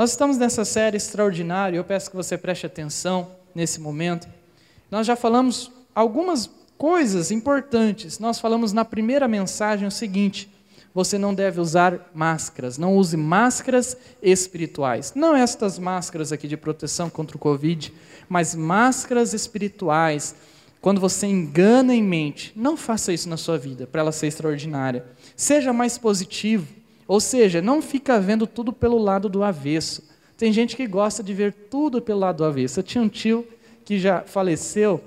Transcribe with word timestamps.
Nós 0.00 0.12
estamos 0.12 0.38
nessa 0.38 0.64
série 0.64 0.96
extraordinária, 0.96 1.76
eu 1.76 1.84
peço 1.84 2.08
que 2.08 2.16
você 2.16 2.38
preste 2.38 2.64
atenção 2.64 3.32
nesse 3.54 3.78
momento. 3.78 4.26
Nós 4.90 5.06
já 5.06 5.14
falamos 5.14 5.70
algumas 5.94 6.48
coisas 6.78 7.30
importantes. 7.30 8.18
Nós 8.18 8.40
falamos 8.40 8.72
na 8.72 8.82
primeira 8.82 9.28
mensagem 9.28 9.86
o 9.86 9.90
seguinte: 9.90 10.50
você 10.94 11.18
não 11.18 11.34
deve 11.34 11.60
usar 11.60 12.10
máscaras, 12.14 12.78
não 12.78 12.96
use 12.96 13.14
máscaras 13.14 13.94
espirituais. 14.22 15.12
Não 15.14 15.36
estas 15.36 15.78
máscaras 15.78 16.32
aqui 16.32 16.48
de 16.48 16.56
proteção 16.56 17.10
contra 17.10 17.36
o 17.36 17.38
Covid, 17.38 17.92
mas 18.26 18.54
máscaras 18.54 19.34
espirituais. 19.34 20.34
Quando 20.80 20.98
você 20.98 21.26
engana 21.26 21.94
em 21.94 22.02
mente, 22.02 22.54
não 22.56 22.74
faça 22.74 23.12
isso 23.12 23.28
na 23.28 23.36
sua 23.36 23.58
vida 23.58 23.86
para 23.86 24.00
ela 24.00 24.12
ser 24.12 24.28
extraordinária. 24.28 25.04
Seja 25.36 25.74
mais 25.74 25.98
positivo, 25.98 26.79
ou 27.10 27.18
seja, 27.18 27.60
não 27.60 27.82
fica 27.82 28.20
vendo 28.20 28.46
tudo 28.46 28.72
pelo 28.72 28.96
lado 28.96 29.28
do 29.28 29.42
avesso. 29.42 30.08
Tem 30.36 30.52
gente 30.52 30.76
que 30.76 30.86
gosta 30.86 31.24
de 31.24 31.34
ver 31.34 31.52
tudo 31.68 32.00
pelo 32.00 32.20
lado 32.20 32.36
do 32.36 32.44
avesso. 32.44 32.78
Eu 32.78 32.84
tinha 32.84 33.02
um 33.02 33.08
tio 33.08 33.44
que 33.84 33.98
já 33.98 34.20
faleceu 34.20 35.02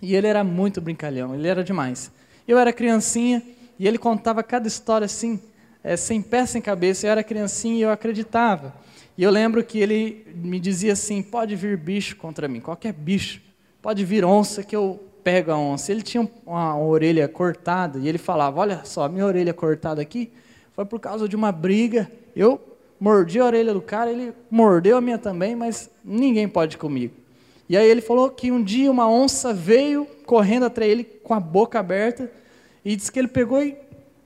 e 0.00 0.14
ele 0.14 0.28
era 0.28 0.44
muito 0.44 0.80
brincalhão, 0.80 1.34
ele 1.34 1.48
era 1.48 1.64
demais. 1.64 2.12
Eu 2.46 2.56
era 2.60 2.72
criancinha 2.72 3.42
e 3.76 3.88
ele 3.88 3.98
contava 3.98 4.40
cada 4.40 4.68
história 4.68 5.06
assim, 5.06 5.40
é, 5.82 5.96
sem 5.96 6.22
pé, 6.22 6.46
sem 6.46 6.62
cabeça. 6.62 7.08
Eu 7.08 7.10
era 7.10 7.24
criancinha 7.24 7.74
e 7.74 7.82
eu 7.82 7.90
acreditava. 7.90 8.72
E 9.18 9.24
eu 9.24 9.30
lembro 9.32 9.64
que 9.64 9.80
ele 9.80 10.24
me 10.32 10.60
dizia 10.60 10.92
assim: 10.92 11.24
pode 11.24 11.56
vir 11.56 11.76
bicho 11.76 12.14
contra 12.14 12.46
mim, 12.46 12.60
qualquer 12.60 12.92
bicho. 12.92 13.40
Pode 13.82 14.04
vir 14.04 14.24
onça 14.24 14.62
que 14.62 14.76
eu 14.76 15.04
pego 15.24 15.50
a 15.50 15.58
onça. 15.58 15.90
Ele 15.90 16.02
tinha 16.02 16.30
uma, 16.46 16.78
orelha 16.78 17.26
cortada 17.26 17.98
e 17.98 18.06
ele 18.06 18.16
falava: 18.16 18.60
olha 18.60 18.82
só, 18.84 19.08
minha 19.08 19.26
orelha 19.26 19.52
cortada 19.52 20.00
aqui 20.00 20.30
foi 20.76 20.84
por 20.84 21.00
causa 21.00 21.26
de 21.26 21.34
uma 21.34 21.50
briga. 21.50 22.08
Eu 22.36 22.60
mordi 23.00 23.40
a 23.40 23.46
orelha 23.46 23.72
do 23.72 23.80
cara, 23.80 24.12
ele 24.12 24.34
mordeu 24.50 24.98
a 24.98 25.00
minha 25.00 25.16
também, 25.16 25.56
mas 25.56 25.90
ninguém 26.04 26.46
pode 26.46 26.76
comigo. 26.76 27.14
E 27.68 27.76
aí 27.76 27.88
ele 27.88 28.02
falou 28.02 28.30
que 28.30 28.52
um 28.52 28.62
dia 28.62 28.90
uma 28.90 29.10
onça 29.10 29.52
veio 29.54 30.06
correndo 30.26 30.66
atrás 30.66 30.88
dele 30.90 31.04
com 31.04 31.34
a 31.34 31.40
boca 31.40 31.80
aberta 31.80 32.30
e 32.84 32.94
disse 32.94 33.10
que 33.10 33.18
ele 33.18 33.26
pegou 33.26 33.60
e 33.62 33.76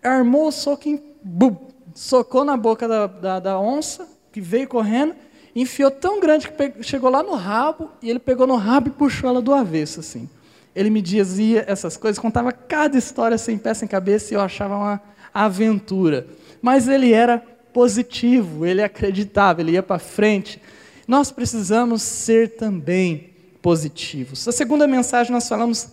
armou 0.02 0.48
o 0.48 0.52
soco 0.52 0.88
em. 0.88 1.00
Bum, 1.22 1.56
socou 1.94 2.44
na 2.44 2.56
boca 2.56 2.88
da, 2.88 3.06
da, 3.06 3.40
da 3.40 3.60
onça, 3.60 4.08
que 4.32 4.40
veio 4.40 4.66
correndo, 4.66 5.14
enfiou 5.54 5.90
tão 5.90 6.18
grande 6.18 6.48
que 6.48 6.54
pegou, 6.54 6.82
chegou 6.82 7.10
lá 7.10 7.22
no 7.22 7.34
rabo, 7.34 7.90
e 8.02 8.10
ele 8.10 8.18
pegou 8.18 8.46
no 8.46 8.56
rabo 8.56 8.88
e 8.88 8.90
puxou 8.90 9.28
ela 9.28 9.40
do 9.40 9.52
avesso, 9.52 10.00
assim. 10.00 10.28
Ele 10.74 10.88
me 10.88 11.02
dizia 11.02 11.64
essas 11.66 11.96
coisas, 11.96 12.18
contava 12.18 12.52
cada 12.52 12.96
história 12.96 13.36
sem 13.36 13.58
pé, 13.58 13.74
sem 13.74 13.86
cabeça, 13.86 14.32
e 14.32 14.36
eu 14.36 14.40
achava 14.40 14.76
uma 14.76 15.02
aventura. 15.32 16.26
Mas 16.60 16.88
ele 16.88 17.12
era 17.12 17.38
positivo, 17.72 18.66
ele 18.66 18.82
acreditava, 18.82 19.60
ele 19.60 19.72
ia 19.72 19.82
para 19.82 19.98
frente. 19.98 20.60
Nós 21.06 21.30
precisamos 21.30 22.02
ser 22.02 22.56
também 22.56 23.30
positivos. 23.62 24.46
A 24.46 24.52
segunda 24.52 24.86
mensagem 24.86 25.32
nós 25.32 25.48
falamos 25.48 25.88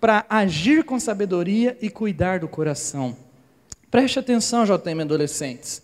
para 0.00 0.24
agir 0.28 0.84
com 0.84 0.98
sabedoria 0.98 1.76
e 1.80 1.90
cuidar 1.90 2.40
do 2.40 2.48
coração. 2.48 3.16
Preste 3.90 4.18
atenção, 4.18 4.64
JM 4.64 5.00
adolescentes. 5.00 5.82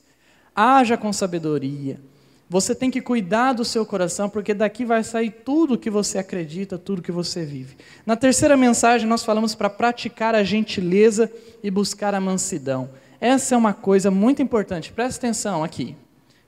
Haja 0.55 0.97
com 0.97 1.13
sabedoria. 1.13 2.01
Você 2.49 2.75
tem 2.75 2.91
que 2.91 3.01
cuidar 3.01 3.53
do 3.53 3.65
seu 3.65 3.85
coração, 3.85 4.29
porque 4.29 4.55
daqui 4.55 4.85
vai 4.85 5.03
sair 5.03 5.31
tudo 5.45 5.77
que 5.77 5.91
você 5.91 6.17
acredita, 6.17 6.79
tudo 6.79 7.03
que 7.03 7.11
você 7.11 7.45
vive. 7.45 7.77
Na 8.07 8.15
terceira 8.15 8.57
mensagem, 8.57 9.09
nós 9.09 9.25
falamos 9.25 9.55
para 9.55 9.69
praticar 9.69 10.33
a 10.35 10.45
gentileza 10.45 11.31
e 11.61 11.71
buscar 11.71 12.15
a 12.15 12.21
mansidão. 12.21 12.89
Essa 13.21 13.55
é 13.55 13.59
uma 13.59 13.73
coisa 13.73 14.11
muito 14.11 14.43
importante, 14.43 14.93
preste 14.93 15.19
atenção 15.19 15.65
aqui. 15.65 15.97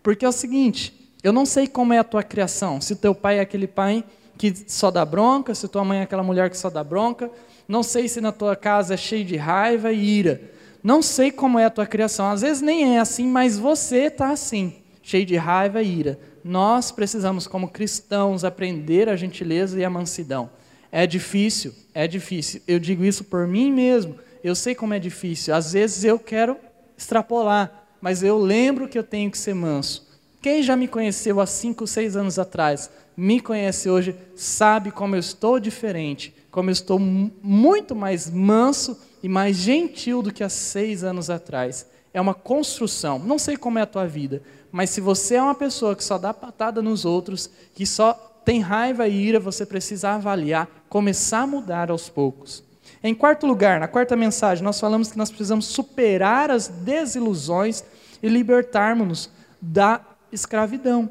Porque 0.03 0.25
é 0.25 0.29
o 0.29 0.33
seguinte: 0.33 1.13
eu 1.23 1.33
não 1.33 1.45
sei 1.45 1.67
como 1.67 1.93
é 1.93 1.99
a 1.99 2.05
tua 2.05 2.23
criação, 2.23 2.81
se 2.81 2.97
teu 2.97 3.15
pai 3.15 3.39
é 3.39 3.41
aquele 3.41 3.67
pai 3.67 4.05
que 4.37 4.55
só 4.69 4.91
dá 4.91 5.05
bronca, 5.05 5.55
se 5.55 5.67
tua 5.67 5.85
mãe 5.85 5.99
é 5.99 6.03
aquela 6.03 6.23
mulher 6.23 6.49
que 6.49 6.57
só 6.57 6.71
dá 6.71 6.85
bronca, 6.85 7.31
não 7.67 7.83
sei 7.83 8.09
se 8.09 8.21
na 8.21 8.33
tua 8.33 8.55
casa 8.55 8.95
é 8.95 8.97
cheio 8.97 9.25
de 9.25 9.37
raiva 9.37 9.93
e 9.93 9.99
ira. 9.99 10.41
Não 10.83 11.03
sei 11.03 11.31
como 11.31 11.59
é 11.59 11.65
a 11.65 11.71
tua 11.71 11.87
criação. 11.87 12.31
Às 12.31 12.41
vezes 12.43 12.63
nem 12.63 12.97
é 12.97 13.01
assim, 13.01 13.27
mas 13.27 13.59
você 13.59 14.05
está 14.05 14.31
assim, 14.31 14.75
cheio 15.03 15.27
de 15.27 15.37
raiva 15.37 15.83
e 15.83 15.99
ira. 15.99 16.19
Nós 16.43 16.93
precisamos, 16.93 17.47
como 17.47 17.69
cristãos, 17.69 18.45
aprender 18.45 19.09
a 19.09 19.17
gentileza 19.17 19.79
e 19.79 19.85
a 19.85 19.91
mansidão. 19.91 20.49
É 20.91 21.07
difícil, 21.07 21.75
é 21.93 22.07
difícil. 22.07 22.63
Eu 22.67 22.79
digo 22.79 23.05
isso 23.05 23.25
por 23.25 23.47
mim 23.47 23.73
mesmo. 23.73 24.15
Eu 24.49 24.55
sei 24.55 24.75
como 24.75 24.95
é 24.95 24.99
difícil. 24.99 25.55
Às 25.55 25.73
vezes 25.73 26.05
eu 26.05 26.19
quero 26.19 26.57
extrapolar, 26.97 27.87
mas 28.01 28.23
eu 28.23 28.39
lembro 28.39 28.89
que 28.89 28.99
eu 28.99 29.05
tenho 29.05 29.31
que 29.31 29.39
ser 29.39 29.55
manso. 29.55 30.07
Quem 30.41 30.63
já 30.63 30.77
me 30.77 30.89
conheceu 30.89 31.41
há 31.41 31.47
cinco, 31.47 31.87
seis 31.87 32.17
anos 32.17 32.39
atrás, 32.39 32.91
me 33.17 33.41
conhece 33.41 33.91
hoje, 33.91 34.15
sabe 34.37 34.91
como 34.91 35.17
eu 35.17 35.21
estou 35.21 35.59
diferente 35.59 36.35
como 36.51 36.71
eu 36.71 36.73
estou 36.73 36.99
muito 36.99 37.95
mais 37.95 38.29
manso 38.31 38.99
e 39.23 39.29
mais 39.29 39.57
gentil 39.57 40.23
do 40.23 40.33
que 40.33 40.43
há 40.43 40.49
seis 40.49 41.05
anos 41.05 41.31
atrás. 41.31 41.87
É 42.13 42.21
uma 42.21 42.35
construção. 42.35 43.19
Não 43.19 43.39
sei 43.39 43.57
como 43.57 43.79
é 43.79 43.83
a 43.83 43.87
tua 43.87 44.07
vida, 44.07 44.43
mas 44.73 44.91
se 44.91 45.01
você 45.01 45.37
é 45.37 45.43
uma 45.43 45.55
pessoa 45.55 45.95
que 45.95 46.03
só 46.03 46.19
dá 46.19 46.33
patada 46.33 46.83
nos 46.83 47.05
outros, 47.05 47.51
que 47.75 47.87
só 47.87 48.13
tem 48.45 48.61
raiva 48.61 49.07
e 49.07 49.15
ira, 49.15 49.39
você 49.39 49.67
precisa 49.67 50.11
avaliar, 50.11 50.69
começar 50.89 51.43
a 51.43 51.47
mudar 51.47 51.91
aos 51.91 52.09
poucos. 52.09 52.65
Em 53.03 53.15
quarto 53.15 53.47
lugar, 53.47 53.79
na 53.79 53.87
quarta 53.87 54.17
mensagem, 54.17 54.65
nós 54.65 54.81
falamos 54.81 55.11
que 55.11 55.19
nós 55.19 55.31
precisamos 55.31 55.67
superar 55.67 56.51
as 56.51 56.69
desilusões 56.69 57.85
e 58.23 58.29
libertarmos-nos 58.29 59.31
da 59.61 60.01
escravidão. 60.33 61.11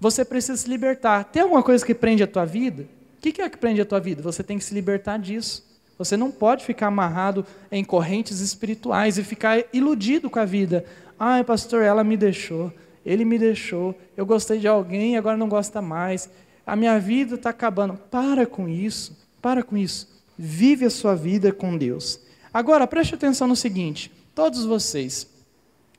Você 0.00 0.24
precisa 0.24 0.56
se 0.56 0.68
libertar. 0.68 1.24
Tem 1.24 1.42
alguma 1.42 1.62
coisa 1.62 1.84
que 1.84 1.94
prende 1.94 2.22
a 2.22 2.26
tua 2.26 2.44
vida? 2.44 2.86
O 3.16 3.20
que 3.20 3.40
é 3.40 3.48
que 3.48 3.56
prende 3.56 3.80
a 3.80 3.84
tua 3.84 4.00
vida? 4.00 4.22
Você 4.22 4.42
tem 4.42 4.58
que 4.58 4.64
se 4.64 4.74
libertar 4.74 5.18
disso. 5.18 5.66
Você 5.96 6.16
não 6.16 6.30
pode 6.30 6.64
ficar 6.64 6.86
amarrado 6.86 7.44
em 7.70 7.84
correntes 7.84 8.40
espirituais 8.40 9.18
e 9.18 9.24
ficar 9.24 9.64
iludido 9.72 10.30
com 10.30 10.38
a 10.38 10.44
vida. 10.44 10.84
Ai, 11.18 11.42
pastor, 11.42 11.82
ela 11.82 12.04
me 12.04 12.16
deixou, 12.16 12.72
ele 13.04 13.24
me 13.24 13.36
deixou, 13.36 13.98
eu 14.16 14.24
gostei 14.24 14.60
de 14.60 14.68
alguém 14.68 15.14
e 15.14 15.16
agora 15.16 15.36
não 15.36 15.48
gosta 15.48 15.82
mais. 15.82 16.30
A 16.64 16.76
minha 16.76 17.00
vida 17.00 17.34
está 17.34 17.50
acabando. 17.50 17.94
Para 17.94 18.46
com 18.46 18.68
isso, 18.68 19.18
para 19.42 19.64
com 19.64 19.76
isso. 19.76 20.17
Vive 20.38 20.84
a 20.84 20.90
sua 20.90 21.16
vida 21.16 21.52
com 21.52 21.76
Deus. 21.76 22.20
Agora, 22.54 22.86
preste 22.86 23.14
atenção 23.14 23.48
no 23.48 23.56
seguinte: 23.56 24.12
todos 24.34 24.64
vocês, 24.64 25.26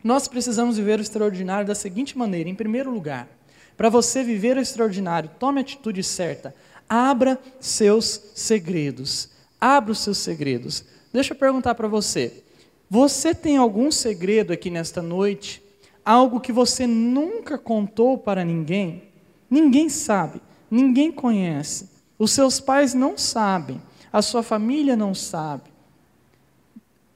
nós 0.03 0.27
precisamos 0.27 0.77
viver 0.77 0.99
o 0.99 1.01
extraordinário 1.01 1.67
da 1.67 1.75
seguinte 1.75 2.17
maneira: 2.17 2.47
em 2.49 2.55
primeiro 2.55 2.89
lugar, 2.89 3.27
para 3.75 3.89
você 3.89 4.23
viver 4.23 4.57
o 4.57 4.61
extraordinário, 4.61 5.29
tome 5.37 5.59
a 5.59 5.61
atitude 5.61 6.03
certa. 6.03 6.55
Abra 6.87 7.39
seus 7.59 8.31
segredos. 8.33 9.29
Abra 9.59 9.91
os 9.91 9.99
seus 9.99 10.17
segredos. 10.17 10.85
Deixa 11.11 11.33
eu 11.33 11.37
perguntar 11.37 11.75
para 11.75 11.87
você. 11.87 12.43
Você 12.89 13.35
tem 13.35 13.57
algum 13.57 13.91
segredo 13.91 14.51
aqui 14.51 14.69
nesta 14.69 15.01
noite? 15.01 15.61
Algo 16.03 16.39
que 16.39 16.51
você 16.51 16.87
nunca 16.87 17.57
contou 17.57 18.17
para 18.17 18.43
ninguém? 18.43 19.03
Ninguém 19.49 19.89
sabe, 19.89 20.41
ninguém 20.69 21.11
conhece. 21.11 21.89
Os 22.17 22.31
seus 22.31 22.59
pais 22.59 22.93
não 22.93 23.17
sabem, 23.17 23.81
a 24.11 24.21
sua 24.21 24.43
família 24.43 24.95
não 24.95 25.13
sabe. 25.13 25.63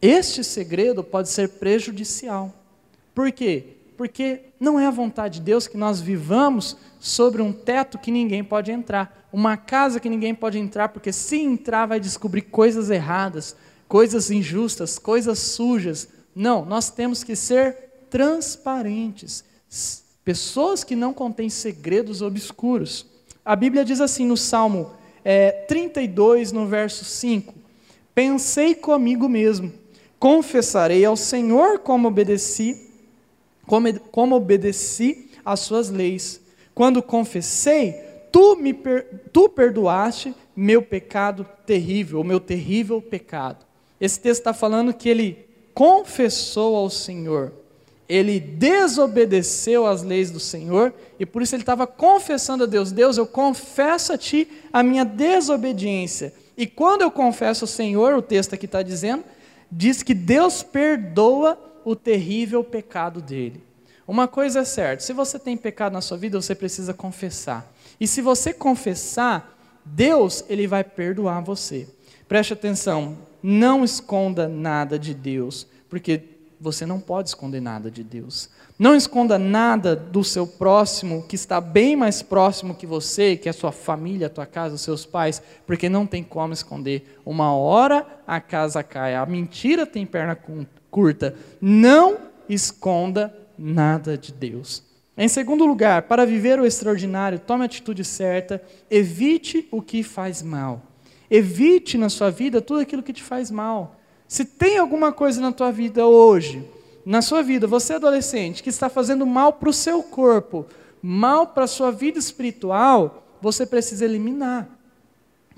Este 0.01 0.43
segredo 0.43 1.03
pode 1.03 1.29
ser 1.29 1.49
prejudicial. 1.49 2.53
Por 3.15 3.31
quê? 3.31 3.77
Porque 3.95 4.41
não 4.59 4.79
é 4.79 4.85
a 4.85 4.91
vontade 4.91 5.39
de 5.39 5.45
Deus 5.45 5.67
que 5.67 5.77
nós 5.77 6.01
vivamos 6.01 6.75
sobre 6.99 7.41
um 7.41 7.53
teto 7.53 7.97
que 7.97 8.11
ninguém 8.11 8.43
pode 8.43 8.71
entrar, 8.71 9.27
uma 9.31 9.55
casa 9.55 9.99
que 9.99 10.09
ninguém 10.09 10.35
pode 10.35 10.57
entrar, 10.57 10.89
porque 10.89 11.11
se 11.11 11.37
entrar 11.37 11.85
vai 11.85 11.99
descobrir 11.99 12.43
coisas 12.43 12.89
erradas, 12.89 13.55
coisas 13.87 14.29
injustas, 14.29 14.99
coisas 14.99 15.39
sujas. 15.39 16.07
Não, 16.35 16.65
nós 16.65 16.89
temos 16.89 17.23
que 17.23 17.35
ser 17.35 17.75
transparentes, 18.09 19.43
pessoas 20.23 20.83
que 20.83 20.95
não 20.95 21.13
contêm 21.13 21.49
segredos 21.49 22.21
obscuros. 22.21 23.05
A 23.45 23.55
Bíblia 23.55 23.83
diz 23.83 24.01
assim 24.01 24.25
no 24.25 24.37
Salmo 24.37 24.93
é, 25.23 25.51
32, 25.51 26.51
no 26.51 26.67
verso 26.67 27.05
5: 27.05 27.53
Pensei 28.13 28.75
comigo 28.75 29.27
mesmo, 29.27 29.71
confessarei 30.19 31.03
ao 31.03 31.15
Senhor 31.15 31.79
como 31.79 32.07
obedeci, 32.07 32.89
como, 33.65 33.99
como 34.11 34.35
obedeci 34.35 35.29
às 35.43 35.61
suas 35.61 35.89
leis. 35.89 36.41
Quando 36.75 37.01
confessei, 37.03 37.95
tu 38.31 38.55
me 38.55 38.73
tu 39.31 39.47
perdoaste 39.49 40.33
meu 40.55 40.81
pecado 40.81 41.45
terrível, 41.65 42.21
o 42.21 42.23
meu 42.23 42.39
terrível 42.39 43.01
pecado. 43.01 43.65
Esse 43.99 44.19
texto 44.19 44.41
está 44.41 44.53
falando 44.53 44.93
que 44.93 45.07
ele 45.07 45.45
confessou 45.73 46.75
ao 46.75 46.89
Senhor, 46.89 47.53
ele 48.13 48.39
desobedeceu 48.39 49.87
às 49.87 50.03
leis 50.03 50.29
do 50.29 50.39
Senhor 50.39 50.93
e 51.19 51.25
por 51.25 51.41
isso 51.41 51.55
ele 51.55 51.63
estava 51.63 51.87
confessando 51.87 52.65
a 52.65 52.67
Deus: 52.67 52.91
Deus, 52.91 53.17
eu 53.17 53.25
confesso 53.25 54.13
a 54.13 54.17
Ti 54.17 54.47
a 54.71 54.83
minha 54.83 55.03
desobediência. 55.03 56.31
E 56.55 56.67
quando 56.67 57.01
eu 57.01 57.09
confesso 57.09 57.63
ao 57.63 57.67
Senhor, 57.67 58.13
o 58.13 58.21
texto 58.21 58.53
aqui 58.53 58.65
está 58.65 58.83
dizendo, 58.83 59.23
diz 59.71 60.03
que 60.03 60.13
Deus 60.13 60.61
perdoa 60.61 61.57
o 61.83 61.95
terrível 61.95 62.63
pecado 62.63 63.19
dele. 63.19 63.63
uma 64.07 64.27
coisa 64.27 64.59
é 64.59 64.65
certa: 64.65 65.03
se 65.03 65.11
você 65.11 65.39
tem 65.39 65.57
pecado 65.57 65.93
na 65.93 66.01
sua 66.01 66.17
vida, 66.17 66.39
você 66.39 66.53
precisa 66.53 66.93
confessar. 66.93 67.73
E 67.99 68.05
se 68.07 68.21
você 68.21 68.53
confessar, 68.53 69.57
Deus 69.83 70.45
ele 70.47 70.67
vai 70.67 70.83
perdoar 70.83 71.41
você. 71.41 71.87
Preste 72.27 72.53
atenção, 72.53 73.17
não 73.41 73.83
esconda 73.83 74.47
nada 74.47 74.99
de 74.99 75.15
Deus, 75.15 75.65
porque 75.89 76.32
você 76.63 76.85
não 76.85 76.99
pode 76.99 77.27
esconder 77.27 77.61
nada 77.61 77.91
de 77.91 78.03
Deus. 78.03 78.49
Não 78.79 78.95
esconda 78.95 79.37
nada 79.37 79.95
do 79.95 80.23
seu 80.23 80.47
próximo 80.47 81.23
que 81.23 81.35
está 81.35 81.59
bem 81.59 81.95
mais 81.95 82.21
próximo 82.21 82.73
que 82.73 82.87
você, 82.87 83.35
que 83.35 83.49
é 83.49 83.51
a 83.51 83.53
sua 83.53 83.73
família, 83.73 84.27
a 84.27 84.29
tua 84.29 84.45
casa, 84.45 84.75
os 84.75 84.81
seus 84.81 85.05
pais, 85.05 85.41
porque 85.67 85.89
não 85.89 86.07
tem 86.07 86.23
como 86.23 86.53
esconder. 86.53 87.19
Uma 87.25 87.53
hora 87.53 88.07
a 88.25 88.39
casa 88.39 88.81
cai, 88.81 89.13
a 89.13 89.25
mentira 89.25 89.85
tem 89.85 90.05
perna 90.05 90.37
curta. 90.89 91.35
Não 91.61 92.17
esconda 92.47 93.35
nada 93.57 94.17
de 94.17 94.31
Deus. 94.31 94.83
Em 95.17 95.27
segundo 95.27 95.65
lugar, 95.65 96.03
para 96.03 96.25
viver 96.25 96.59
o 96.59 96.65
extraordinário, 96.65 97.39
tome 97.39 97.63
a 97.63 97.65
atitude 97.65 98.05
certa, 98.05 98.63
evite 98.89 99.67
o 99.69 99.81
que 99.81 100.01
faz 100.01 100.41
mal. 100.41 100.81
Evite 101.29 101.97
na 101.97 102.09
sua 102.09 102.31
vida 102.31 102.61
tudo 102.61 102.79
aquilo 102.79 103.03
que 103.03 103.13
te 103.13 103.21
faz 103.21 103.51
mal. 103.51 103.99
Se 104.27 104.45
tem 104.45 104.77
alguma 104.77 105.11
coisa 105.11 105.39
na 105.39 105.51
tua 105.51 105.71
vida 105.71 106.05
hoje, 106.05 106.67
na 107.05 107.21
sua 107.21 107.41
vida, 107.43 107.67
você 107.67 107.93
adolescente, 107.93 108.63
que 108.63 108.69
está 108.69 108.89
fazendo 108.89 109.25
mal 109.25 109.53
para 109.53 109.69
o 109.69 109.73
seu 109.73 110.01
corpo, 110.01 110.65
mal 111.01 111.47
para 111.47 111.65
a 111.65 111.67
sua 111.67 111.91
vida 111.91 112.17
espiritual, 112.17 113.23
você 113.41 113.65
precisa 113.65 114.05
eliminar. 114.05 114.69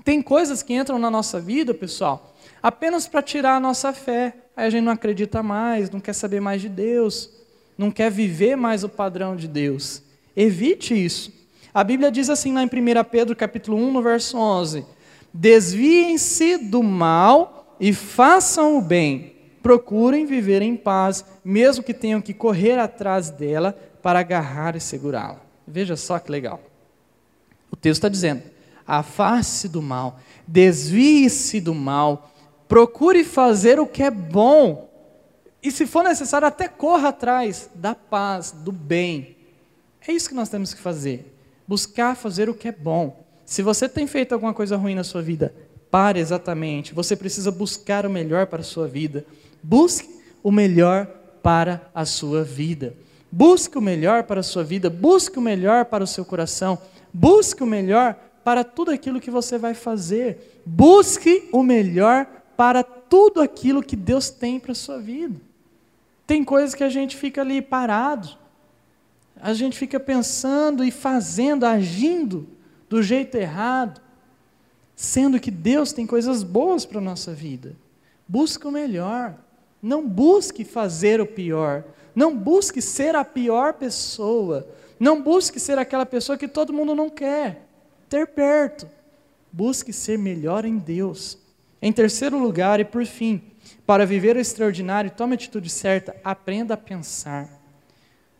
Tem 0.04 0.20
coisas 0.20 0.62
que 0.62 0.74
entram 0.74 0.98
na 0.98 1.10
nossa 1.10 1.40
vida, 1.40 1.72
pessoal, 1.72 2.34
apenas 2.62 3.06
para 3.06 3.22
tirar 3.22 3.56
a 3.56 3.60
nossa 3.60 3.92
fé. 3.92 4.36
Aí 4.56 4.66
a 4.66 4.70
gente 4.70 4.84
não 4.84 4.92
acredita 4.92 5.42
mais, 5.42 5.90
não 5.90 6.00
quer 6.00 6.12
saber 6.12 6.40
mais 6.40 6.60
de 6.60 6.68
Deus, 6.68 7.30
não 7.76 7.90
quer 7.90 8.10
viver 8.10 8.56
mais 8.56 8.82
o 8.82 8.88
padrão 8.88 9.36
de 9.36 9.46
Deus. 9.46 10.02
Evite 10.36 10.94
isso. 10.94 11.32
A 11.72 11.84
Bíblia 11.84 12.10
diz 12.10 12.30
assim 12.30 12.54
lá 12.54 12.62
em 12.62 12.66
1 12.66 12.70
Pedro 13.10 13.36
capítulo 13.36 13.76
1, 13.76 13.92
no 13.92 14.02
verso 14.02 14.36
11: 14.36 14.84
Desviem-se 15.32 16.56
do 16.56 16.82
mal 16.82 17.55
e 17.78 17.92
façam 17.92 18.78
o 18.78 18.80
bem 18.80 19.34
procurem 19.62 20.24
viver 20.24 20.62
em 20.62 20.76
paz, 20.76 21.24
mesmo 21.44 21.82
que 21.82 21.92
tenham 21.92 22.20
que 22.20 22.32
correr 22.32 22.78
atrás 22.78 23.30
dela 23.30 23.76
para 24.00 24.20
agarrar 24.20 24.76
e 24.76 24.80
segurá-la. 24.80 25.40
Veja 25.66 25.96
só 25.96 26.20
que 26.20 26.30
legal. 26.30 26.60
O 27.70 27.74
texto 27.74 27.98
está 27.98 28.08
dizendo: 28.08 28.42
afaste 28.86 29.66
do 29.66 29.82
mal, 29.82 30.20
desvie-se 30.46 31.60
do 31.60 31.74
mal, 31.74 32.30
procure 32.68 33.24
fazer 33.24 33.80
o 33.80 33.86
que 33.86 34.04
é 34.04 34.10
bom, 34.10 34.86
e 35.66 35.72
se 35.72 35.84
for 35.84 36.04
necessário, 36.04 36.46
até 36.46 36.68
corra 36.68 37.08
atrás 37.08 37.68
da 37.74 37.92
paz, 37.92 38.52
do 38.52 38.70
bem. 38.70 39.36
É 40.06 40.12
isso 40.12 40.28
que 40.28 40.34
nós 40.36 40.48
temos 40.48 40.72
que 40.72 40.80
fazer. 40.80 41.36
Buscar 41.66 42.14
fazer 42.14 42.48
o 42.48 42.54
que 42.54 42.68
é 42.68 42.72
bom. 42.72 43.26
Se 43.44 43.62
você 43.62 43.88
tem 43.88 44.06
feito 44.06 44.32
alguma 44.32 44.54
coisa 44.54 44.76
ruim 44.76 44.94
na 44.94 45.02
sua 45.02 45.22
vida, 45.22 45.52
pare 45.96 46.20
exatamente. 46.20 46.92
Você 46.92 47.16
precisa 47.16 47.50
buscar 47.50 48.04
o 48.04 48.10
melhor 48.10 48.48
para 48.48 48.60
a 48.60 48.62
sua 48.62 48.86
vida. 48.86 49.24
Busque 49.62 50.20
o 50.42 50.52
melhor 50.52 51.06
para 51.42 51.90
a 51.94 52.04
sua 52.04 52.44
vida. 52.44 52.94
Busque 53.32 53.78
o 53.78 53.80
melhor 53.80 54.24
para 54.24 54.40
a 54.40 54.42
sua 54.42 54.62
vida, 54.62 54.90
busque 54.90 55.38
o 55.38 55.40
melhor 55.40 55.86
para 55.86 56.04
o 56.04 56.06
seu 56.06 56.22
coração, 56.22 56.78
busque 57.14 57.62
o 57.62 57.66
melhor 57.66 58.14
para 58.44 58.62
tudo 58.62 58.90
aquilo 58.90 59.22
que 59.22 59.30
você 59.30 59.56
vai 59.56 59.72
fazer. 59.72 60.60
Busque 60.66 61.48
o 61.50 61.62
melhor 61.62 62.26
para 62.58 62.82
tudo 62.82 63.40
aquilo 63.40 63.82
que 63.82 63.96
Deus 63.96 64.28
tem 64.28 64.60
para 64.60 64.72
a 64.72 64.74
sua 64.74 64.98
vida. 64.98 65.40
Tem 66.26 66.44
coisas 66.44 66.74
que 66.74 66.84
a 66.84 66.90
gente 66.90 67.16
fica 67.16 67.40
ali 67.40 67.62
parado, 67.62 68.28
a 69.40 69.54
gente 69.54 69.78
fica 69.78 69.98
pensando 69.98 70.84
e 70.84 70.90
fazendo, 70.90 71.64
agindo 71.64 72.46
do 72.86 73.02
jeito 73.02 73.34
errado, 73.36 74.04
sendo 74.96 75.38
que 75.38 75.50
Deus 75.50 75.92
tem 75.92 76.06
coisas 76.06 76.42
boas 76.42 76.86
para 76.86 76.98
a 76.98 77.02
nossa 77.02 77.34
vida. 77.34 77.76
Busque 78.26 78.66
o 78.66 78.72
melhor. 78.72 79.34
Não 79.82 80.08
busque 80.08 80.64
fazer 80.64 81.20
o 81.20 81.26
pior. 81.26 81.84
Não 82.14 82.34
busque 82.34 82.80
ser 82.80 83.14
a 83.14 83.22
pior 83.22 83.74
pessoa. 83.74 84.66
Não 84.98 85.22
busque 85.22 85.60
ser 85.60 85.78
aquela 85.78 86.06
pessoa 86.06 86.38
que 86.38 86.48
todo 86.48 86.72
mundo 86.72 86.94
não 86.94 87.10
quer 87.10 87.66
ter 88.08 88.26
perto. 88.26 88.88
Busque 89.52 89.92
ser 89.92 90.18
melhor 90.18 90.64
em 90.64 90.78
Deus. 90.78 91.38
Em 91.80 91.92
terceiro 91.92 92.38
lugar, 92.38 92.80
e 92.80 92.84
por 92.84 93.04
fim, 93.04 93.42
para 93.86 94.06
viver 94.06 94.34
o 94.34 94.40
extraordinário, 94.40 95.10
tome 95.10 95.34
a 95.34 95.36
atitude 95.36 95.68
certa, 95.68 96.16
aprenda 96.24 96.72
a 96.72 96.76
pensar. 96.76 97.50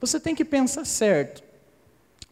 Você 0.00 0.18
tem 0.18 0.34
que 0.34 0.44
pensar 0.44 0.86
certo 0.86 1.44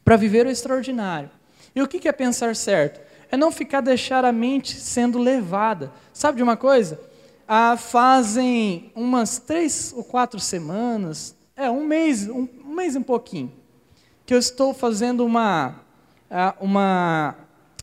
para 0.03 0.17
viver 0.17 0.47
o 0.47 0.51
extraordinário. 0.51 1.31
E 1.75 1.83
o 1.83 1.89
que 1.89 2.09
é 2.09 2.13
pensar 2.13 2.57
certo? 2.57 3.04
É 3.31 3.37
não 3.37 3.51
ficar 3.51 3.81
deixar 3.81 4.25
a 4.25 4.33
mente 4.33 4.79
sendo 4.79 5.19
levada. 5.19 5.93
Sabe 6.13 6.37
de 6.37 6.43
uma 6.43 6.57
coisa? 6.57 6.99
ah, 7.47 7.77
fazem 7.77 8.91
umas 8.95 9.39
três 9.39 9.93
ou 9.95 10.03
quatro 10.03 10.41
semanas, 10.41 11.37
é 11.57 11.71
um 11.71 11.85
mês, 11.85 12.29
um, 12.29 12.49
um 12.65 12.75
mês 12.75 12.95
e 12.95 12.99
um 12.99 13.03
pouquinho, 13.03 13.53
que 14.25 14.35
eu 14.35 14.39
estou 14.39 14.73
fazendo 14.73 15.25
uma, 15.25 15.81
ah, 16.31 16.55
uma, 16.61 17.37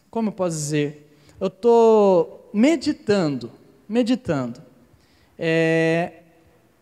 como 0.09 0.29
eu 0.29 0.33
posso 0.33 0.57
dizer, 0.57 1.15
eu 1.39 1.47
estou 1.47 2.49
meditando, 2.53 3.51
meditando. 3.87 4.61
É, 5.37 6.13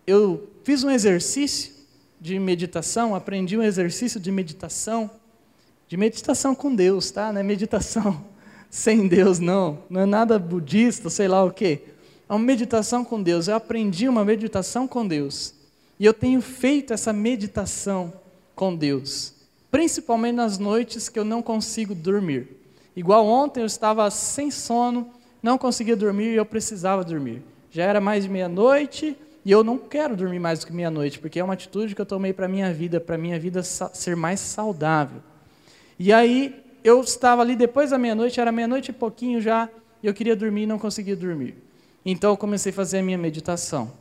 eu 0.08 0.50
fiz 0.64 0.84
um 0.84 0.90
exercício 0.90 1.74
de 2.20 2.38
meditação, 2.40 3.16
aprendi 3.16 3.58
um 3.58 3.64
exercício 3.64 4.20
de 4.20 4.32
meditação, 4.32 5.10
de 5.88 5.96
meditação 5.96 6.54
com 6.54 6.74
Deus, 6.74 7.12
tá? 7.12 7.30
É 7.30 7.44
meditação 7.44 8.26
sem 8.70 9.08
Deus, 9.08 9.40
não. 9.40 9.80
Não 9.90 10.02
é 10.02 10.06
nada 10.06 10.38
budista, 10.38 11.10
sei 11.10 11.28
lá 11.28 11.44
o 11.44 11.52
quê 11.52 11.82
a 12.30 12.36
uma 12.36 12.46
meditação 12.46 13.04
com 13.04 13.22
Deus. 13.22 13.48
Eu 13.48 13.56
aprendi 13.56 14.08
uma 14.08 14.24
meditação 14.24 14.88
com 14.88 15.06
Deus. 15.06 15.56
E 16.00 16.06
eu 16.06 16.14
tenho 16.14 16.40
feito 16.40 16.94
essa 16.94 17.12
meditação 17.12 18.14
com 18.56 18.74
Deus, 18.76 19.34
principalmente 19.72 20.36
nas 20.36 20.58
noites 20.58 21.10
que 21.10 21.18
eu 21.18 21.26
não 21.26 21.42
consigo 21.42 21.96
dormir. 21.96 22.56
Igual 22.96 23.26
ontem 23.26 23.62
eu 23.62 23.66
estava 23.66 24.10
sem 24.12 24.52
sono, 24.52 25.10
não 25.42 25.58
conseguia 25.58 25.96
dormir 25.96 26.34
e 26.34 26.36
eu 26.36 26.46
precisava 26.46 27.04
dormir. 27.04 27.42
Já 27.72 27.84
era 27.84 28.00
mais 28.00 28.24
de 28.24 28.30
meia-noite 28.30 29.18
e 29.44 29.52
eu 29.52 29.64
não 29.64 29.78
quero 29.78 30.16
dormir 30.16 30.40
mais 30.40 30.60
do 30.60 30.68
que 30.68 30.74
meia-noite, 30.74 31.20
porque 31.20 31.40
é 31.40 31.44
uma 31.44 31.54
atitude 31.54 31.96
que 31.96 32.02
eu 32.02 32.06
tomei 32.06 32.32
para 32.32 32.46
a 32.46 32.50
minha 32.50 32.72
vida, 32.74 33.00
para 33.00 33.16
a 33.16 33.18
minha 33.18 33.40
vida 33.40 33.64
ser 33.64 34.16
mais 34.16 34.40
saudável. 34.40 35.22
E 35.98 36.14
aí 36.14 36.64
eu 36.84 37.02
estava 37.02 37.42
ali 37.42 37.56
depois 37.56 37.92
da 37.92 37.98
meia-noite, 37.98 38.40
era 38.40 38.52
meia-noite 38.52 38.92
e 38.92 38.94
pouquinho 38.94 39.42
já, 39.42 39.70
e 40.02 40.08
eu 40.08 40.14
queria 40.14 40.36
dormir 40.36 40.64
e 40.64 40.68
não 40.68 40.80
conseguia 40.80 41.16
dormir. 41.16 41.56
Então 42.06 42.32
eu 42.32 42.38
comecei 42.38 42.72
a 42.72 42.76
fazer 42.76 43.00
a 43.00 43.04
minha 43.04 43.18
meditação. 43.18 43.92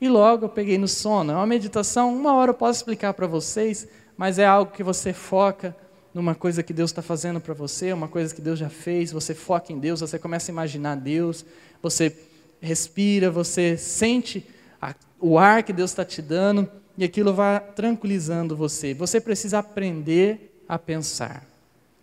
E 0.00 0.08
logo 0.08 0.44
eu 0.44 0.48
peguei 0.48 0.78
no 0.78 0.88
sono. 0.88 1.32
É 1.32 1.34
uma 1.34 1.46
meditação, 1.46 2.14
uma 2.14 2.34
hora 2.34 2.50
eu 2.50 2.54
posso 2.54 2.80
explicar 2.80 3.14
para 3.14 3.26
vocês, 3.26 3.86
mas 4.16 4.38
é 4.38 4.44
algo 4.44 4.72
que 4.72 4.82
você 4.82 5.12
foca 5.12 5.74
numa 6.12 6.34
coisa 6.34 6.62
que 6.62 6.72
Deus 6.72 6.90
está 6.90 7.02
fazendo 7.02 7.40
para 7.40 7.52
você, 7.52 7.92
uma 7.92 8.08
coisa 8.08 8.34
que 8.34 8.40
Deus 8.40 8.58
já 8.58 8.70
fez, 8.70 9.12
você 9.12 9.34
foca 9.34 9.72
em 9.72 9.78
Deus, 9.78 10.00
você 10.00 10.18
começa 10.18 10.50
a 10.50 10.52
imaginar 10.52 10.96
Deus, 10.96 11.44
você 11.82 12.16
respira, 12.60 13.30
você 13.30 13.76
sente 13.76 14.46
a, 14.80 14.94
o 15.20 15.38
ar 15.38 15.62
que 15.62 15.74
Deus 15.74 15.90
está 15.90 16.04
te 16.06 16.22
dando 16.22 16.68
e 16.96 17.04
aquilo 17.04 17.34
vai 17.34 17.60
tranquilizando 17.60 18.56
você. 18.56 18.94
Você 18.94 19.20
precisa 19.20 19.58
aprender 19.58 20.62
a 20.66 20.78
pensar. 20.78 21.55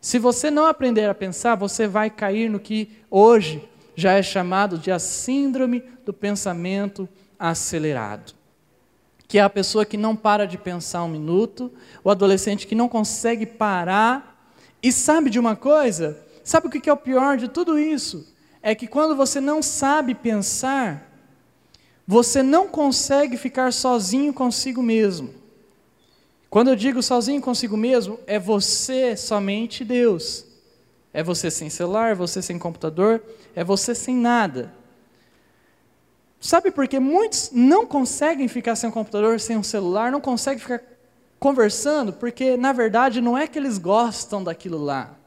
Se 0.03 0.19
você 0.19 0.51
não 0.51 0.65
aprender 0.65 1.09
a 1.09 1.15
pensar, 1.15 1.55
você 1.55 1.87
vai 1.87 2.09
cair 2.09 2.49
no 2.49 2.59
que 2.59 2.91
hoje 3.09 3.63
já 3.95 4.11
é 4.11 4.21
chamado 4.21 4.77
de 4.77 4.91
a 4.91 4.99
síndrome 4.99 5.81
do 6.05 6.11
pensamento 6.11 7.07
acelerado. 7.39 8.33
Que 9.29 9.39
é 9.39 9.41
a 9.41 9.49
pessoa 9.49 9.85
que 9.85 9.95
não 9.95 10.13
para 10.13 10.45
de 10.45 10.57
pensar 10.57 11.05
um 11.05 11.07
minuto, 11.07 11.71
o 12.03 12.09
adolescente 12.09 12.67
que 12.67 12.75
não 12.75 12.89
consegue 12.89 13.45
parar. 13.45 14.51
E 14.83 14.91
sabe 14.91 15.29
de 15.29 15.39
uma 15.39 15.55
coisa? 15.55 16.21
Sabe 16.43 16.67
o 16.67 16.69
que 16.69 16.89
é 16.89 16.93
o 16.93 16.97
pior 16.97 17.37
de 17.37 17.47
tudo 17.47 17.79
isso? 17.79 18.27
É 18.61 18.75
que 18.75 18.87
quando 18.87 19.15
você 19.15 19.39
não 19.39 19.63
sabe 19.63 20.13
pensar, 20.13 21.09
você 22.05 22.43
não 22.43 22.67
consegue 22.67 23.37
ficar 23.37 23.71
sozinho 23.71 24.33
consigo 24.33 24.83
mesmo. 24.83 25.42
Quando 26.53 26.67
eu 26.67 26.75
digo 26.75 27.01
sozinho 27.01 27.41
consigo 27.41 27.75
mesmo, 27.75 28.19
é 28.27 28.37
você 28.37 29.17
somente 29.17 29.83
Deus. 29.83 30.45
É 31.11 31.23
você 31.23 31.49
sem 31.49 31.67
celular, 31.67 32.11
é 32.11 32.13
você 32.13 32.43
sem 32.43 32.59
computador, 32.59 33.23
é 33.55 33.63
você 33.63 33.95
sem 33.95 34.15
nada. 34.15 34.71
Sabe 36.39 36.69
por 36.69 36.87
que 36.87 36.99
muitos 36.99 37.49
não 37.51 37.87
conseguem 37.87 38.47
ficar 38.47 38.75
sem 38.75 38.87
um 38.87 38.93
computador, 38.93 39.39
sem 39.39 39.57
um 39.57 39.63
celular, 39.63 40.11
não 40.11 40.21
conseguem 40.21 40.59
ficar 40.59 40.83
conversando? 41.39 42.13
Porque, 42.13 42.55
na 42.55 42.71
verdade, 42.71 43.19
não 43.19 43.35
é 43.35 43.47
que 43.47 43.57
eles 43.57 43.79
gostam 43.79 44.43
daquilo 44.43 44.77
lá. 44.77 45.17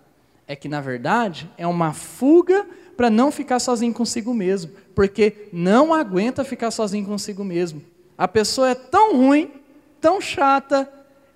É 0.47 0.55
que, 0.55 0.69
na 0.69 0.81
verdade, 0.81 1.51
é 1.59 1.67
uma 1.67 1.93
fuga 1.93 2.65
para 2.97 3.11
não 3.11 3.33
ficar 3.33 3.59
sozinho 3.59 3.93
consigo 3.93 4.33
mesmo. 4.33 4.71
Porque 4.95 5.49
não 5.53 5.93
aguenta 5.93 6.45
ficar 6.45 6.71
sozinho 6.71 7.05
consigo 7.05 7.43
mesmo. 7.43 7.83
A 8.17 8.29
pessoa 8.29 8.71
é 8.71 8.77
tão 8.77 9.17
ruim, 9.17 9.51
tão 10.01 10.21
chata, 10.21 10.89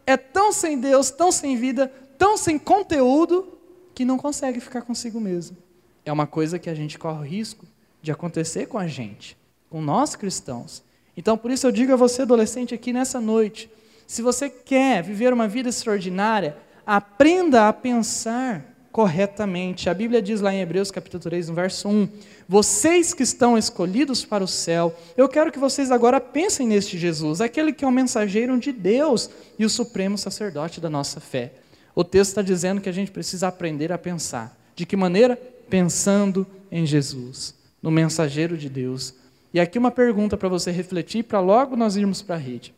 é 0.07 0.17
tão 0.17 0.53
sem 0.53 0.79
Deus, 0.79 1.11
tão 1.11 1.31
sem 1.31 1.57
vida, 1.57 1.93
tão 2.19 2.37
sem 2.37 2.59
conteúdo, 2.59 3.59
que 3.95 4.05
não 4.05 4.17
consegue 4.17 4.61
ficar 4.61 4.83
consigo 4.83 5.21
mesmo. 5.21 5.57
É 6.05 6.13
uma 6.13 6.27
coisa 6.27 6.59
que 6.59 6.71
a 6.71 6.75
gente 6.75 6.99
corre 6.99 7.19
o 7.19 7.27
risco 7.27 7.67
de 8.01 8.11
acontecer 8.11 8.67
com 8.67 8.79
a 8.79 8.87
gente, 8.87 9.37
com 9.69 9.83
nós 9.83 10.17
cristãos. 10.17 10.83
Então, 11.17 11.37
por 11.37 11.51
isso 11.51 11.67
eu 11.67 11.73
digo 11.73 11.93
a 11.93 11.97
você, 11.97 12.23
adolescente, 12.23 12.75
aqui 12.75 12.93
nessa 12.93 13.21
noite: 13.21 13.71
se 14.07 14.23
você 14.23 14.49
quer 14.49 15.03
viver 15.03 15.33
uma 15.33 15.47
vida 15.47 15.69
extraordinária, 15.69 16.57
aprenda 16.87 17.69
a 17.69 17.73
pensar 17.73 18.70
corretamente. 18.93 19.89
A 19.89 19.95
Bíblia 19.95 20.21
diz 20.21 20.41
lá 20.41 20.53
em 20.53 20.61
Hebreus 20.61 20.91
capítulo 20.91 21.23
3, 21.23 21.49
no 21.49 21.55
verso 21.55 21.89
1: 21.89 22.09
Vocês 22.49 23.15
que 23.15 23.23
estão 23.23 23.57
escolhidos 23.57 24.25
para 24.25 24.45
o 24.45 24.49
céu, 24.49 24.95
eu 25.17 25.29
quero 25.29 25.53
que 25.53 25.59
vocês 25.59 25.91
agora 25.91 26.21
pensem 26.21 26.67
neste 26.67 26.99
Jesus, 26.99 27.41
aquele 27.41 27.73
que 27.73 27.85
é 27.85 27.89
o 27.89 27.93
mensageiro 27.93 28.59
de 28.59 28.73
Deus 28.73 29.31
e 29.59 29.65
o 29.65 29.71
supremo 29.71 30.19
sacerdote 30.19 30.81
da 30.81 30.91
nossa 30.91 31.21
fé. 31.21 31.53
O 31.95 32.05
texto 32.05 32.31
está 32.31 32.43
dizendo 32.43 32.81
que 32.81 32.89
a 32.89 32.93
gente 32.93 33.11
precisa 33.11 33.49
aprender 33.49 33.93
a 33.93 33.99
pensar. 33.99 34.57
De 34.75 34.87
que 34.87 34.97
maneira? 34.97 35.37
Pensando 35.69 36.47
em 36.71 36.87
Jesus, 36.87 37.55
no 37.83 37.91
mensageiro 37.91 38.57
de 38.57 38.69
Deus. 38.69 39.15
E 39.53 39.61
aqui 39.61 39.79
uma 39.79 39.91
pergunta 39.91 40.37
para 40.37 40.49
você 40.49 40.71
refletir, 40.71 41.25
para 41.25 41.41
logo 41.41 41.77
nós 41.77 41.97
irmos 41.97 42.23
para 42.23 42.37
a 42.37 42.39
rede. 42.39 42.73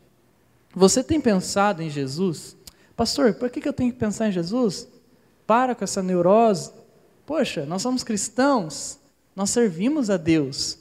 Você 0.75 1.05
tem 1.05 1.21
pensado 1.21 1.83
em 1.83 1.91
Jesus? 1.91 2.57
Pastor, 2.97 3.35
por 3.35 3.51
que 3.51 3.67
eu 3.67 3.73
tenho 3.73 3.93
que 3.93 3.99
pensar 3.99 4.29
em 4.29 4.33
Jesus? 4.33 4.89
Para 5.47 5.75
com 5.75 5.85
essa 5.85 6.03
neurose. 6.03 6.71
Poxa, 7.27 7.65
nós 7.67 7.83
somos 7.83 8.03
cristãos, 8.03 8.99
nós 9.35 9.51
servimos 9.51 10.11
a 10.11 10.17
Deus. 10.17 10.79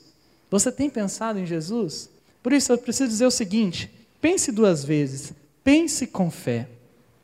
Você 0.49 0.71
tem 0.71 0.89
pensado 0.89 1.39
em 1.39 1.45
Jesus? 1.45 2.09
Por 2.43 2.53
isso 2.53 2.71
eu 2.71 2.77
preciso 2.77 3.09
dizer 3.09 3.25
o 3.25 3.31
seguinte: 3.31 3.91
pense 4.19 4.51
duas 4.51 4.83
vezes, 4.83 5.33
pense 5.63 6.07
com 6.07 6.29
fé. 6.29 6.67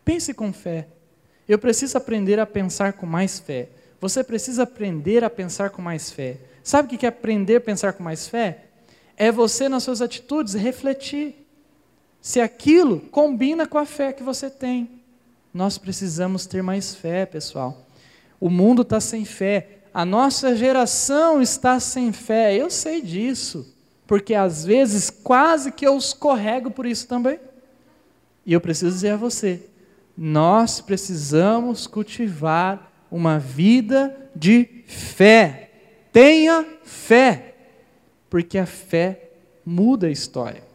Pense 0.06 0.34
com 0.34 0.54
fé. 0.54 0.88
Eu 1.48 1.60
preciso 1.60 1.98
aprender 1.98 2.40
a 2.40 2.46
pensar 2.46 2.94
com 2.94 3.06
mais 3.06 3.40
fé. 3.40 3.70
Você 4.00 4.24
precisa 4.24 4.64
aprender 4.64 5.24
a 5.24 5.30
pensar 5.30 5.70
com 5.70 5.82
mais 5.82 6.12
fé. 6.12 6.38
Sabe 6.64 6.94
o 6.94 6.98
que 6.98 7.06
é 7.06 7.10
aprender 7.10 7.58
a 7.58 7.62
pensar 7.62 7.94
com 7.94 8.04
mais 8.04 8.28
fé? 8.28 8.66
É 9.18 9.32
você, 9.32 9.68
nas 9.68 9.84
suas 9.84 10.02
atitudes, 10.02 10.54
refletir 10.54 11.46
se 12.22 12.40
aquilo 12.40 13.02
combina 13.12 13.66
com 13.66 13.78
a 13.78 13.86
fé 13.86 14.14
que 14.14 14.24
você 14.24 14.50
tem. 14.50 14.97
Nós 15.58 15.80
precisamos 15.80 16.46
ter 16.46 16.62
mais 16.62 16.94
fé, 16.94 17.26
pessoal. 17.26 17.88
O 18.40 18.48
mundo 18.48 18.84
está 18.84 19.00
sem 19.00 19.26
fé. 19.26 19.80
A 19.92 20.06
nossa 20.06 20.56
geração 20.56 21.42
está 21.42 21.80
sem 21.80 22.14
fé. 22.14 22.56
Eu 22.56 22.70
sei 22.70 23.02
disso. 23.02 23.76
Porque 24.06 24.36
às 24.36 24.64
vezes 24.64 25.10
quase 25.10 25.72
que 25.72 25.88
eu 25.88 25.98
escorrego 25.98 26.70
por 26.70 26.86
isso 26.86 27.08
também. 27.08 27.40
E 28.46 28.54
eu 28.54 28.62
preciso 28.62 28.94
dizer 28.94 29.14
a 29.14 29.18
você: 29.18 29.68
nós 30.16 30.80
precisamos 30.80 31.88
cultivar 31.88 32.94
uma 33.10 33.40
vida 33.40 34.16
de 34.36 34.84
fé. 34.86 35.72
Tenha 36.14 36.68
fé. 36.84 37.56
Porque 38.30 38.60
a 38.60 38.68
fé 38.68 39.32
muda 39.66 40.06
a 40.06 40.12
história. 40.12 40.67